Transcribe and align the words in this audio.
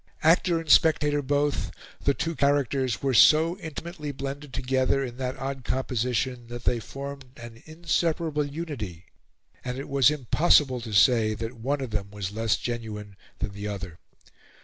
Actor 0.23 0.59
and 0.59 0.67
spectator 0.71 1.21
both, 1.21 1.69
the 2.05 2.15
two 2.15 2.33
characters 2.33 3.03
were 3.03 3.13
so 3.13 3.55
intimately 3.59 4.11
blended 4.11 4.51
together 4.51 5.03
in 5.03 5.17
that 5.17 5.37
odd 5.37 5.63
composition 5.63 6.47
that 6.47 6.63
they 6.63 6.79
formed 6.79 7.25
an 7.37 7.61
inseparable 7.67 8.43
unity, 8.47 9.05
and 9.63 9.77
it 9.77 9.87
was 9.87 10.09
impossible 10.09 10.81
to 10.81 10.91
say 10.93 11.35
that 11.35 11.53
one 11.53 11.81
of 11.81 11.91
them 11.91 12.09
was 12.09 12.31
less 12.31 12.57
genuine 12.57 13.15
than 13.37 13.51
the 13.51 13.67
other. 13.67 13.99